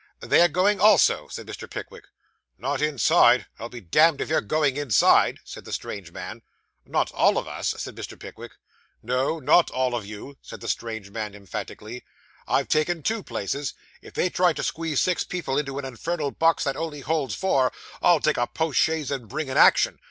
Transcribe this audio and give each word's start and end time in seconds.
'They 0.19 0.41
are 0.41 0.47
going 0.47 0.79
also,' 0.79 1.27
said 1.27 1.45
Mr. 1.45 1.69
Pickwick. 1.69 2.05
'Not 2.57 2.81
inside 2.81 3.45
I'll 3.59 3.69
be 3.69 3.81
damned 3.81 4.19
if 4.19 4.29
you're 4.29 4.41
going 4.41 4.75
inside,' 4.75 5.37
said 5.45 5.63
the 5.63 5.71
strange 5.71 6.11
man. 6.11 6.41
'Not 6.87 7.11
all 7.11 7.37
of 7.37 7.47
us,' 7.47 7.75
said 7.77 7.95
Mr. 7.95 8.19
Pickwick. 8.19 8.53
'No, 9.03 9.37
not 9.39 9.69
all 9.69 9.93
of 9.93 10.03
you,' 10.03 10.39
said 10.41 10.59
the 10.59 10.67
strange 10.67 11.11
man 11.11 11.35
emphatically. 11.35 12.03
'I've 12.47 12.67
taken 12.67 13.03
two 13.03 13.21
places. 13.21 13.75
If 14.01 14.15
they 14.15 14.31
try 14.31 14.53
to 14.53 14.63
squeeze 14.63 14.99
six 14.99 15.23
people 15.23 15.59
into 15.59 15.77
an 15.77 15.85
infernal 15.85 16.31
box 16.31 16.63
that 16.63 16.75
only 16.75 17.01
holds 17.01 17.35
four, 17.35 17.71
I'll 18.01 18.19
take 18.21 18.37
a 18.37 18.47
post 18.47 18.79
chaise 18.79 19.11
and 19.11 19.29
bring 19.29 19.51
an 19.51 19.57
action. 19.57 19.99